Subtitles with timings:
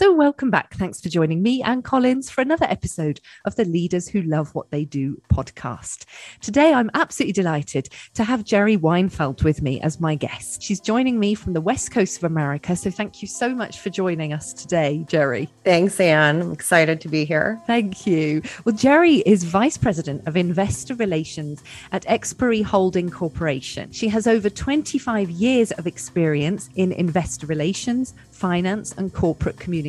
[0.00, 0.74] So, welcome back.
[0.74, 4.70] Thanks for joining me, Anne Collins, for another episode of the Leaders Who Love What
[4.70, 6.04] They Do podcast.
[6.40, 10.62] Today, I'm absolutely delighted to have Geri Weinfeld with me as my guest.
[10.62, 12.76] She's joining me from the West Coast of America.
[12.76, 15.48] So, thank you so much for joining us today, Geri.
[15.64, 16.42] Thanks, Anne.
[16.42, 17.60] I'm excited to be here.
[17.66, 18.42] Thank you.
[18.64, 23.90] Well, Geri is Vice President of Investor Relations at Xperi Holding Corporation.
[23.90, 29.87] She has over 25 years of experience in investor relations, finance, and corporate communications.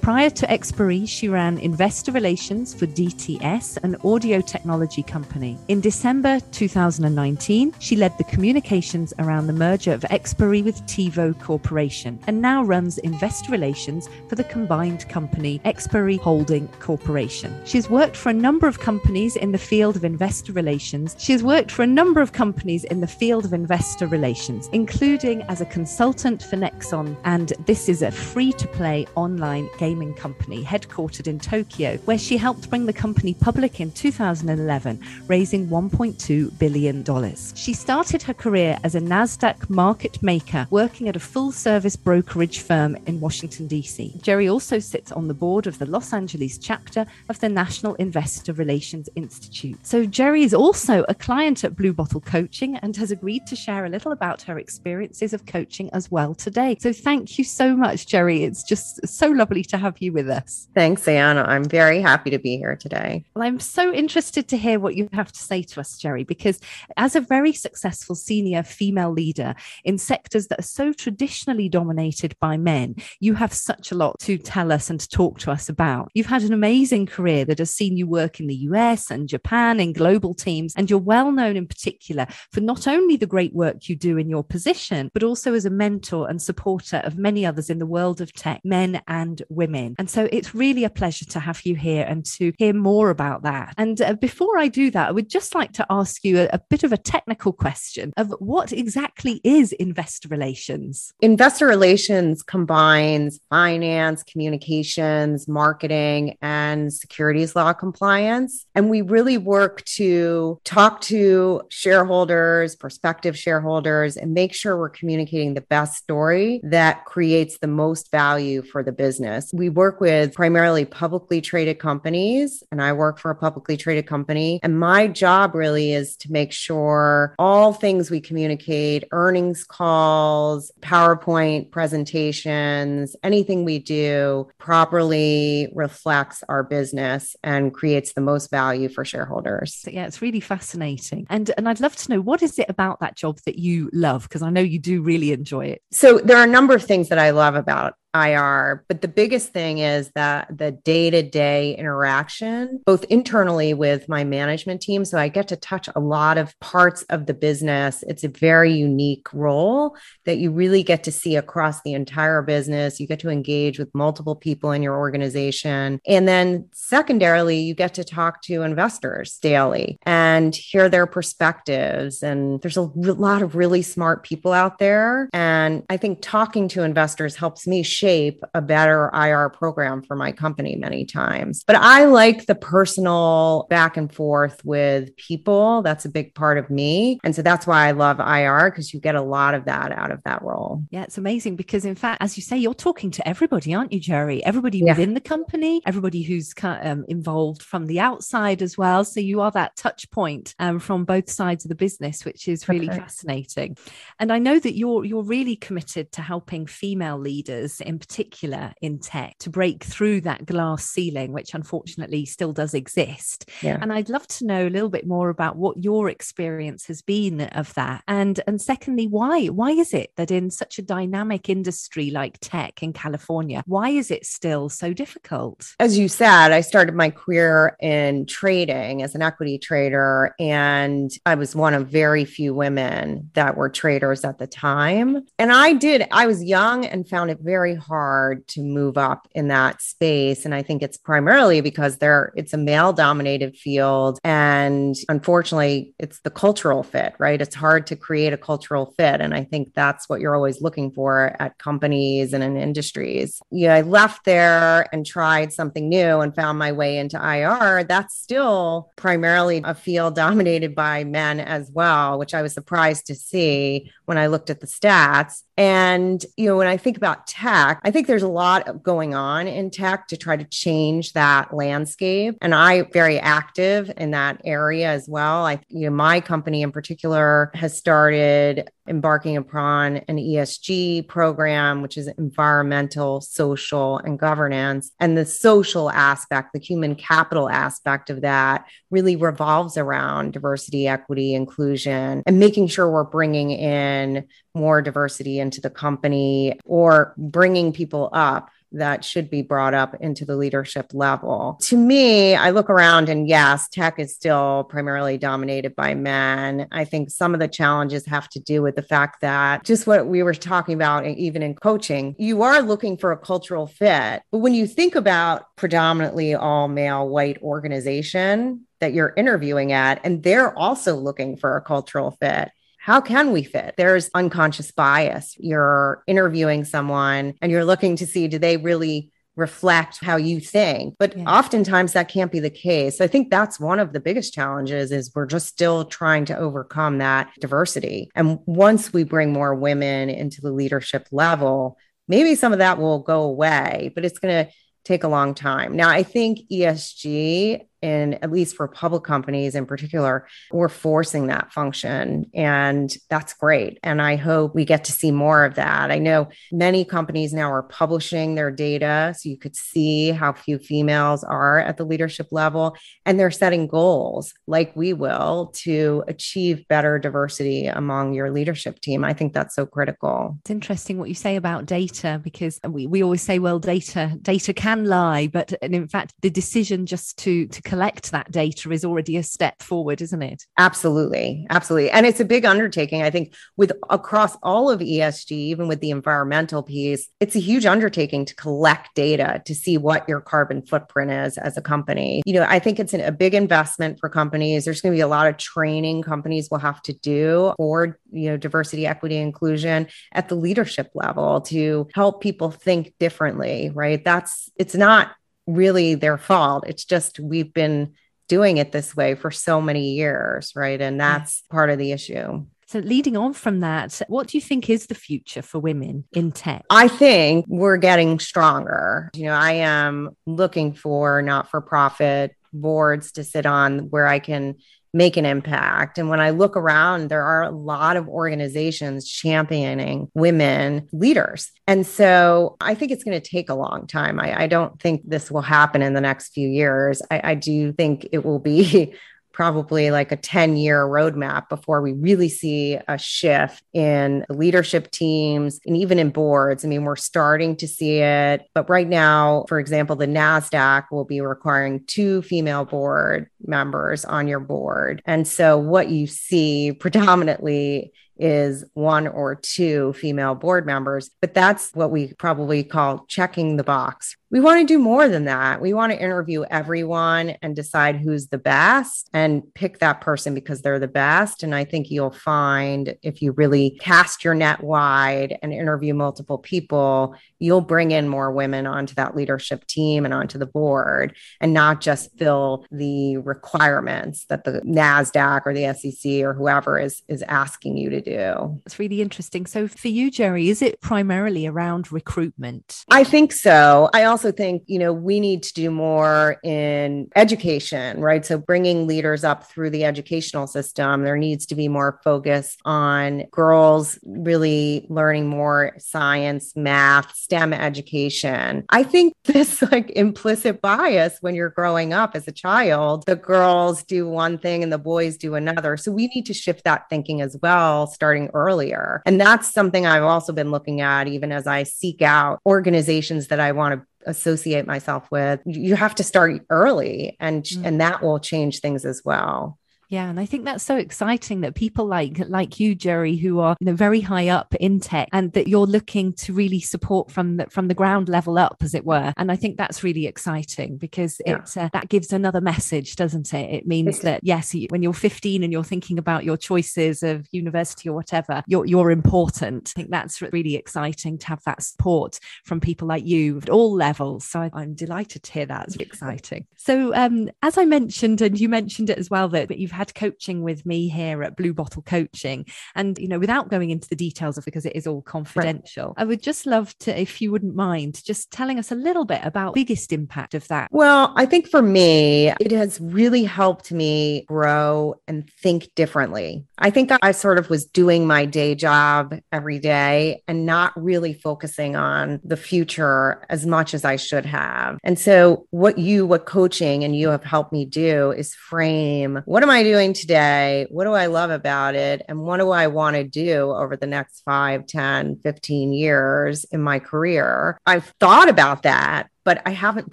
[0.00, 5.58] Prior to Xperi, she ran investor relations for DTS, an audio technology company.
[5.68, 12.18] In December 2019, she led the communications around the merger of Xperi with TiVo Corporation
[12.26, 17.54] and now runs investor relations for the combined company Xperi Holding Corporation.
[17.64, 21.16] She's worked for a number of companies in the field of investor relations.
[21.18, 25.42] She has worked for a number of companies in the field of investor relations, including
[25.42, 30.64] as a consultant for Nexon and this is a free to play online gaming company
[30.64, 37.36] headquartered in Tokyo, where she helped bring the company public in 2011, raising $1.2 billion.
[37.54, 42.60] She started her career as a NASDAQ market maker, working at a full service brokerage
[42.60, 44.14] firm in Washington, D.C.
[44.22, 48.52] Geri also sits on the board of the Los Angeles chapter of the National Investor
[48.52, 49.78] Relations Institute.
[49.82, 53.84] So, Geri is also a client at Blue Bottle Coaching and has agreed to share
[53.84, 56.76] a little about her experiences of coaching as well today.
[56.80, 58.44] So, thank you so much, Geri.
[58.44, 60.68] It's just so lovely to have you with us.
[60.74, 61.42] Thanks, Anna.
[61.42, 63.24] I'm very happy to be here today.
[63.34, 66.60] Well, I'm so interested to hear what you have to say to us, Geri, because
[66.96, 72.56] as a very successful senior female leader in sectors that are so traditionally dominated by
[72.56, 76.10] men, you have such a lot to tell us and to talk to us about.
[76.14, 79.80] You've had an amazing career that has seen you work in the US and Japan
[79.80, 83.88] in global teams, and you're well known in particular for not only the great work
[83.88, 87.70] you do in your position, but also as a mentor and supporter of many others
[87.70, 89.94] in the world of tech, men and women.
[89.98, 93.42] And so it's really a pleasure to have you here and to hear more about
[93.42, 93.74] that.
[93.78, 96.60] And uh, before I do that, I would just like to ask you a, a
[96.70, 101.12] bit of a technical question of what exactly is investor relations?
[101.20, 108.66] Investor relations combines finance, communications, marketing, and securities law compliance.
[108.74, 115.54] And we really work to talk to shareholders, prospective shareholders, and make sure we're communicating
[115.54, 119.50] the best story that creates the most value for the business.
[119.52, 124.60] We work with primarily publicly traded companies, and I work for a publicly traded company.
[124.62, 131.70] And my job really is to make sure all things we communicate, earnings calls, PowerPoint
[131.70, 139.84] presentations, anything we do properly reflects our business and creates the most value for shareholders.
[139.90, 141.26] Yeah, it's really fascinating.
[141.30, 144.22] And and I'd love to know what is it about that job that you love
[144.24, 145.82] because I know you do really enjoy it.
[145.90, 148.84] So there are a number of things that I love about IR.
[148.88, 154.24] But the biggest thing is that the day to day interaction, both internally with my
[154.24, 155.04] management team.
[155.04, 158.02] So I get to touch a lot of parts of the business.
[158.08, 162.98] It's a very unique role that you really get to see across the entire business.
[162.98, 166.00] You get to engage with multiple people in your organization.
[166.06, 172.22] And then secondarily, you get to talk to investors daily and hear their perspectives.
[172.22, 175.28] And there's a lot of really smart people out there.
[175.32, 180.32] And I think talking to investors helps me shape a better IR program for my
[180.32, 181.64] company many times.
[181.66, 185.82] But I like the personal back and forth with people.
[185.82, 187.20] That's a big part of me.
[187.24, 190.10] And so that's why I love IR because you get a lot of that out
[190.10, 190.82] of that role.
[190.90, 194.00] Yeah, it's amazing because, in fact, as you say, you're talking to everybody, aren't you,
[194.00, 194.44] Geri?
[194.44, 194.92] Everybody yeah.
[194.92, 199.04] within the company, everybody who's um, involved from the outside as well.
[199.04, 202.68] So you are that touch point um, from both sides of the business, which is
[202.68, 202.98] really okay.
[202.98, 203.76] fascinating.
[204.18, 209.00] And I know that you're you're really committed to helping female leaders in particular in
[209.00, 213.50] tech to break through that glass ceiling, which unfortunately still does exist.
[213.62, 213.78] Yeah.
[213.80, 217.40] And I'd love to know a little bit more about what your experience has been
[217.40, 218.04] of that.
[218.06, 219.46] And and secondly, why?
[219.46, 224.10] Why is it that in such a dynamic industry like tech in California, why is
[224.12, 225.74] it still so difficult?
[225.80, 231.34] As you said, I started my career in trading as an equity trader, and I
[231.34, 235.24] was one of very few women that were traders at the time.
[235.40, 239.48] And I did, I was young and found it very hard to move up in
[239.48, 240.44] that space.
[240.44, 244.18] And I think it's primarily because there it's a male dominated field.
[244.24, 247.40] And unfortunately, it's the cultural fit, right?
[247.40, 249.20] It's hard to create a cultural fit.
[249.20, 253.40] And I think that's what you're always looking for at companies and in industries.
[253.50, 257.84] Yeah, I left there and tried something new and found my way into IR.
[257.84, 263.14] That's still primarily a field dominated by men as well, which I was surprised to
[263.14, 265.42] see when I looked at the stats.
[265.56, 269.14] And, you know, when I think about tech, tech, I think there's a lot going
[269.14, 272.36] on in tech to try to change that landscape.
[272.40, 275.46] And I very active in that area as well.
[275.46, 281.96] I, you know, my company in particular has started embarking upon an ESG program, which
[281.96, 284.90] is environmental, social, and governance.
[284.98, 291.34] And the social aspect, the human capital aspect of that really revolves around diversity, equity,
[291.34, 298.08] inclusion, and making sure we're bringing in more diversity into the company or bringing people
[298.12, 301.58] up that should be brought up into the leadership level.
[301.62, 306.68] To me, I look around and yes, tech is still primarily dominated by men.
[306.70, 310.06] I think some of the challenges have to do with the fact that just what
[310.06, 314.22] we were talking about, even in coaching, you are looking for a cultural fit.
[314.30, 320.22] But when you think about predominantly all male white organization, that you're interviewing at, and
[320.22, 322.50] they're also looking for a cultural fit
[322.80, 323.74] how can we fit?
[323.76, 325.36] There's unconscious bias.
[325.38, 330.96] You're interviewing someone and you're looking to see do they really reflect how you think
[330.98, 331.24] but yeah.
[331.24, 335.12] oftentimes that can't be the case i think that's one of the biggest challenges is
[335.14, 340.40] we're just still trying to overcome that diversity and once we bring more women into
[340.40, 341.78] the leadership level
[342.08, 344.52] maybe some of that will go away but it's going to
[344.84, 349.66] take a long time now i think esg and at least for public companies in
[349.66, 352.30] particular, we're forcing that function.
[352.34, 353.78] And that's great.
[353.82, 355.90] And I hope we get to see more of that.
[355.90, 360.58] I know many companies now are publishing their data so you could see how few
[360.58, 362.76] females are at the leadership level.
[363.06, 369.04] And they're setting goals like we will to achieve better diversity among your leadership team.
[369.04, 370.38] I think that's so critical.
[370.40, 374.52] It's interesting what you say about data because we, we always say, well, data, data
[374.52, 378.84] can lie, but and in fact, the decision just to to collect that data is
[378.84, 380.44] already a step forward, isn't it?
[380.58, 381.46] Absolutely.
[381.50, 381.88] Absolutely.
[381.92, 383.02] And it's a big undertaking.
[383.02, 387.66] I think with across all of ESG, even with the environmental piece, it's a huge
[387.66, 392.22] undertaking to collect data to see what your carbon footprint is as a company.
[392.26, 394.64] You know, I think it's an, a big investment for companies.
[394.64, 398.30] There's going to be a lot of training companies will have to do for, you
[398.30, 404.04] know, diversity, equity, inclusion at the leadership level to help people think differently, right?
[404.04, 405.12] That's it's not
[405.54, 406.64] really their fault.
[406.66, 407.94] It's just we've been
[408.28, 410.80] doing it this way for so many years, right?
[410.80, 411.54] And that's yeah.
[411.54, 412.46] part of the issue.
[412.68, 416.30] So, leading on from that, what do you think is the future for women in
[416.30, 416.64] tech?
[416.70, 419.10] I think we're getting stronger.
[419.12, 424.20] You know, I am looking for not for profit boards to sit on where I
[424.20, 424.56] can
[424.92, 425.98] make an impact.
[425.98, 431.50] And when I look around, there are a lot of organizations championing women leaders.
[431.66, 434.18] And so I think it's going to take a long time.
[434.18, 437.02] I, I, don't think this will happen in the next few years.
[437.10, 438.94] I, I do think it will be
[439.32, 445.60] probably like a 10 year roadmap before we really see a shift in leadership teams
[445.66, 446.64] and even in boards.
[446.64, 451.04] I mean, we're starting to see it, but right now, for example, the NASDAQ will
[451.04, 455.02] be requiring two female board members on your board.
[455.06, 461.70] And so what you see predominantly is one or two female board members, but that's
[461.72, 464.16] what we probably call checking the box.
[464.30, 465.60] We want to do more than that.
[465.60, 470.62] We want to interview everyone and decide who's the best and pick that person because
[470.62, 471.42] they're the best.
[471.42, 476.38] And I think you'll find if you really cast your net wide and interview multiple
[476.38, 481.52] people, you'll bring in more women onto that leadership team and onto the board and
[481.52, 487.22] not just fill the requirements that the NASDAQ or the SEC or whoever is, is
[487.22, 488.60] asking you to do.
[488.64, 489.46] It's really interesting.
[489.46, 492.84] So for you, Geri, is it primarily around recruitment?
[492.90, 493.90] I think so.
[493.92, 498.24] I also think, you know, we need to do more in education, right?
[498.24, 503.24] So bringing leaders up through the educational system, there needs to be more focus on
[503.30, 508.64] girls really learning more science, math, STEM education.
[508.68, 513.82] I think this like implicit bias when you're growing up as a child, the girls
[513.82, 515.76] do one thing and the boys do another.
[515.76, 519.02] So we need to shift that thinking as well, starting earlier.
[519.06, 523.40] And that's something I've also been looking at even as I seek out organizations that
[523.40, 527.64] I want to associate myself with you have to start early and mm.
[527.64, 529.58] and that will change things as well
[529.90, 533.56] yeah, and I think that's so exciting that people like like you, Geri, who are
[533.58, 537.38] you know very high up in tech, and that you're looking to really support from
[537.38, 539.12] the from the ground level up, as it were.
[539.16, 541.38] And I think that's really exciting because yeah.
[541.38, 543.52] it uh, that gives another message, doesn't it?
[543.52, 547.88] It means that yes, when you're 15 and you're thinking about your choices of university
[547.88, 549.72] or whatever, you're you're important.
[549.76, 553.74] I think that's really exciting to have that support from people like you at all
[553.74, 554.24] levels.
[554.24, 555.66] So I, am delighted to hear that.
[555.66, 556.46] It's exciting.
[556.56, 559.94] So um, as I mentioned, and you mentioned it as well, that, that you've had
[559.94, 562.44] coaching with me here at Blue Bottle Coaching.
[562.74, 566.02] And, you know, without going into the details of because it is all confidential, right.
[566.02, 569.22] I would just love to, if you wouldn't mind, just telling us a little bit
[569.24, 570.68] about biggest impact of that.
[570.70, 576.44] Well, I think for me, it has really helped me grow and think differently.
[576.58, 581.14] I think I sort of was doing my day job every day and not really
[581.14, 584.78] focusing on the future as much as I should have.
[584.84, 589.42] And so, what you, what coaching and you have helped me do is frame what
[589.42, 590.66] am I doing today?
[590.68, 592.02] What do I love about it?
[592.08, 596.60] And what do I want to do over the next 5, 10, 15 years in
[596.60, 597.56] my career?
[597.66, 599.92] I've thought about that but I haven't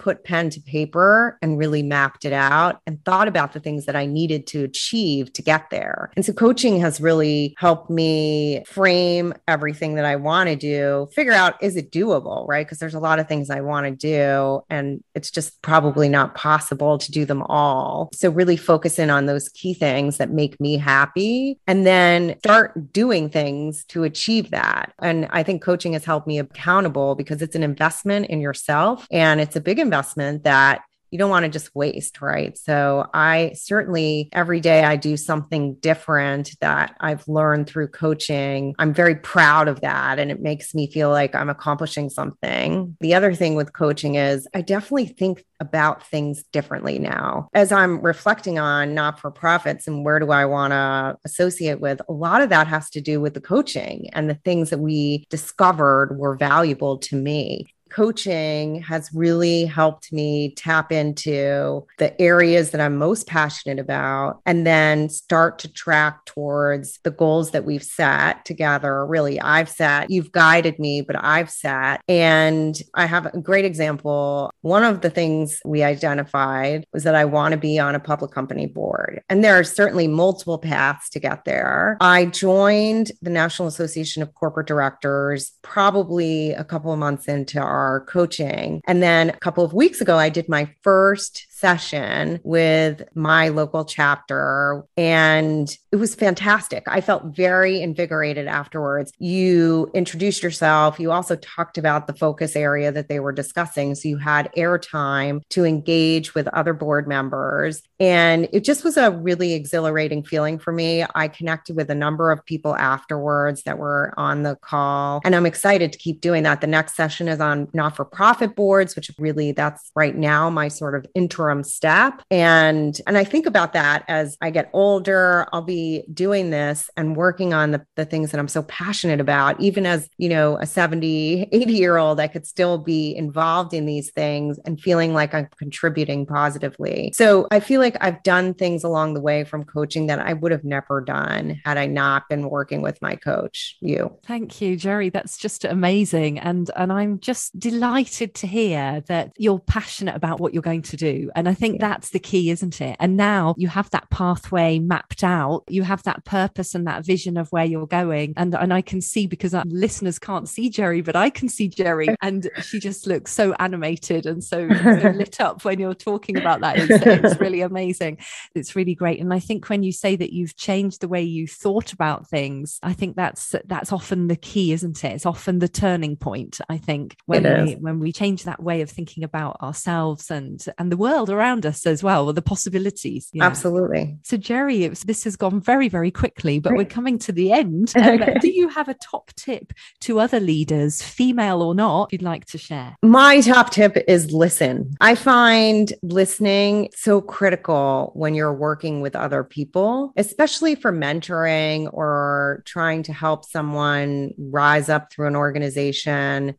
[0.00, 3.94] put pen to paper and really mapped it out and thought about the things that
[3.94, 6.10] I needed to achieve to get there.
[6.16, 11.34] And so coaching has really helped me frame everything that I want to do, figure
[11.34, 12.66] out is it doable, right?
[12.66, 16.34] Because there's a lot of things I want to do and it's just probably not
[16.34, 18.10] possible to do them all.
[18.14, 22.92] So really focus in on those key things that make me happy and then start
[22.92, 24.92] doing things to achieve that.
[25.00, 29.27] And I think coaching has helped me accountable because it's an investment in yourself and
[29.36, 32.56] it's a big investment that you don't want to just waste, right?
[32.58, 38.74] So I certainly every day I do something different that I've learned through coaching.
[38.78, 42.96] I'm very proud of that and it makes me feel like I'm accomplishing something.
[43.00, 47.48] The other thing with coaching is I definitely think about things differently now.
[47.52, 52.00] As I'm reflecting on not for profits and where do I want to associate with,
[52.08, 55.26] a lot of that has to do with the coaching and the things that we
[55.30, 62.80] discovered were valuable to me coaching has really helped me tap into the areas that
[62.80, 68.44] I'm most passionate about and then start to track towards the goals that we've set
[68.44, 69.06] together.
[69.06, 72.00] Really, I've set, you've guided me, but I've set.
[72.08, 74.50] And I have a great example.
[74.62, 78.30] One of the things we identified was that I want to be on a public
[78.30, 79.22] company board.
[79.28, 81.96] And there are certainly multiple paths to get there.
[82.00, 87.77] I joined the National Association of Corporate Directors probably a couple of months into our
[87.78, 88.82] our coaching.
[88.86, 93.84] And then a couple of weeks ago, I did my first session with my local
[93.84, 96.84] chapter and it was fantastic.
[96.86, 99.12] I felt very invigorated afterwards.
[99.18, 101.00] You introduced yourself.
[101.00, 103.94] You also talked about the focus area that they were discussing.
[103.94, 107.82] So you had airtime to engage with other board members.
[107.98, 111.04] And it just was a really exhilarating feeling for me.
[111.14, 115.20] I connected with a number of people afterwards that were on the call.
[115.24, 116.60] And I'm excited to keep doing that.
[116.60, 120.68] The next session is on not for profit boards, which really that's right now my
[120.68, 122.22] sort of interim interim step.
[122.30, 127.16] And and I think about that as I get older, I'll be doing this and
[127.16, 129.60] working on the, the things that I'm so passionate about.
[129.60, 133.86] Even as, you know, a 70, 80 year old, I could still be involved in
[133.86, 137.12] these things and feeling like I'm contributing positively.
[137.14, 140.52] So I feel like I've done things along the way from coaching that I would
[140.52, 144.16] have never done had I not been working with my coach, you.
[144.26, 145.10] Thank you, Geri.
[145.10, 146.38] That's just amazing.
[146.38, 150.96] And and I'm just delighted to hear that you're passionate about what you're going to
[150.96, 151.90] do and I think yeah.
[151.90, 152.96] that's the key, isn't it?
[152.98, 155.62] And now you have that pathway mapped out.
[155.68, 158.34] You have that purpose and that vision of where you're going.
[158.36, 161.68] And, and I can see because our listeners can't see Geri, but I can see
[161.68, 162.08] Geri.
[162.20, 166.60] And she just looks so animated and so, so lit up when you're talking about
[166.60, 166.76] that.
[166.76, 168.18] It's, it's really amazing.
[168.56, 169.20] It's really great.
[169.20, 172.80] And I think when you say that you've changed the way you thought about things,
[172.82, 175.12] I think that's that's often the key, isn't it?
[175.12, 176.60] It's often the turning point.
[176.68, 180.90] I think when we when we change that way of thinking about ourselves and and
[180.90, 183.30] the world world around us as well, or the possibilities.
[183.40, 184.18] Absolutely.
[184.22, 187.92] So, Geri, this has gone very, very quickly, but we're coming to the end.
[187.98, 188.34] Um, okay.
[188.40, 192.58] Do you have a top tip to other leaders, female or not, you'd like to
[192.58, 192.96] share?
[193.02, 194.94] My top tip is listen.
[195.00, 202.62] I find listening so critical when you're working with other people, especially for mentoring or
[202.66, 206.54] trying to help someone rise up through an organization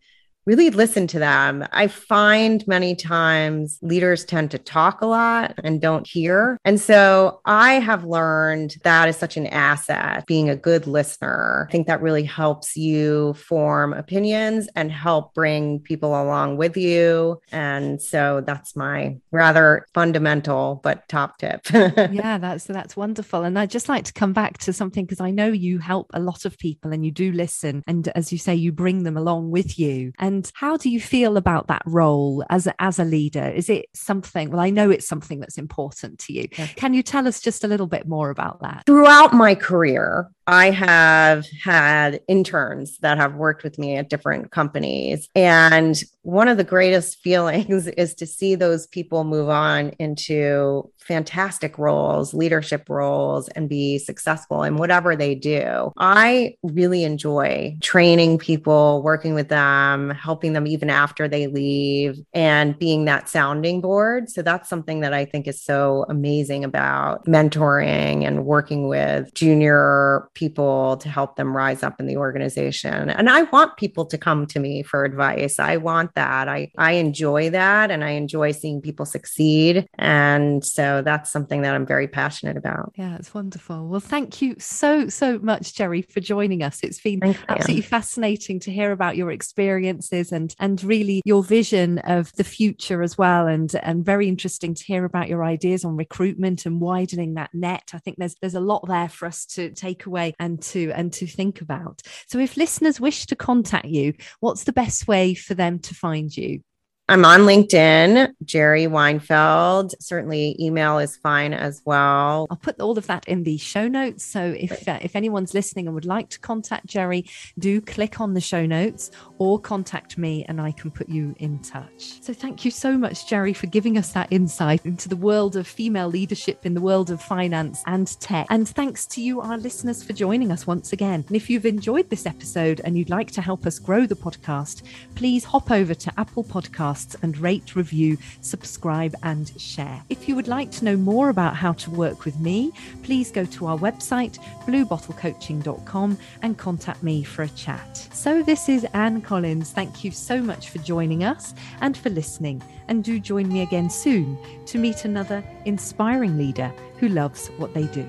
[0.50, 1.64] really listen to them.
[1.72, 6.58] I find many times leaders tend to talk a lot and don't hear.
[6.66, 11.68] And so I have learned that is such an asset, being a good listener.
[11.70, 17.40] I think that really helps you form opinions and help bring people along with you.
[17.52, 21.62] And so that's my rather fundamental but top tip.
[21.74, 23.44] yeah, that's that's wonderful.
[23.44, 26.20] And I'd just like to come back to something because I know you help a
[26.20, 27.84] lot of people and you do listen.
[27.86, 30.12] And as you say, you bring them along with you.
[30.18, 33.44] And and how do you feel about that role as a, as a leader?
[33.44, 36.48] Is it something, well, I know it's something that's important to you.
[36.58, 36.68] Yeah.
[36.78, 38.84] Can you tell us just a little bit more about that?
[38.86, 45.30] Throughout my career, I have had interns that have worked with me at different companies.
[45.36, 51.78] And one of the greatest feelings is to see those people move on into fantastic
[51.78, 55.92] roles, leadership roles, and be successful in whatever they do.
[55.98, 62.78] I really enjoy training people, working with them, helping them even after they leave, and
[62.78, 64.30] being that sounding board.
[64.30, 70.30] So that's something that I think is so amazing about mentoring and working with junior
[70.40, 73.10] people to help them rise up in the organization.
[73.10, 75.60] And I want people to come to me for advice.
[75.60, 76.48] I want that.
[76.48, 79.86] I, I enjoy that and I enjoy seeing people succeed.
[79.98, 82.94] And so that's something that I'm very passionate about.
[82.96, 83.88] Yeah, it's wonderful.
[83.88, 86.80] Well, thank you so, so much, Geri, for joining us.
[86.84, 92.00] It's been Thanks, absolutely fascinating to hear about your experiences and and really your vision
[92.00, 93.48] of the future as well.
[93.48, 97.92] And and very interesting to hear about your ideas on recruitment and widening that net.
[97.94, 100.08] I think there's there's a lot there for us to take
[100.40, 102.02] and to and to think about.
[102.28, 106.36] So if listeners wish to contact you, what's the best way for them to find
[106.36, 106.62] you?
[107.10, 109.96] I'm on LinkedIn, Geri Weinfeld.
[110.00, 112.46] Certainly, email is fine as well.
[112.52, 114.24] I'll put all of that in the show notes.
[114.24, 117.26] So if uh, if anyone's listening and would like to contact Geri,
[117.58, 121.58] do click on the show notes or contact me, and I can put you in
[121.64, 122.22] touch.
[122.22, 125.66] So thank you so much, Geri, for giving us that insight into the world of
[125.66, 128.46] female leadership in the world of finance and tech.
[128.52, 131.26] And thanks to you, our listeners, for joining us once again.
[131.26, 134.84] And if you've enjoyed this episode and you'd like to help us grow the podcast,
[135.16, 140.02] please hop over to Apple Podcasts podcasts and rate, review, subscribe, and share.
[140.10, 142.72] If you would like to know more about how to work with me,
[143.04, 147.98] please go to our website, bluebottlecoaching.com, and contact me for a chat.
[148.14, 149.72] So, this is Anne Collins.
[149.72, 152.62] Thank you so much for joining us and for listening.
[152.88, 157.86] And do join me again soon to meet another inspiring leader who loves what they
[157.86, 158.08] do.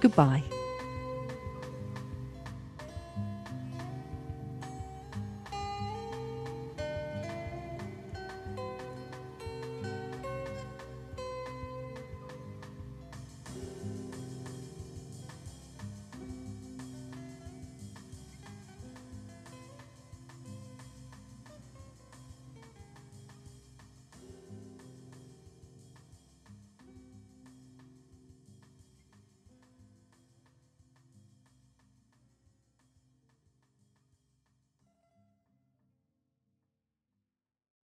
[0.00, 0.42] Goodbye.